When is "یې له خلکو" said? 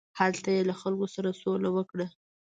0.55-1.05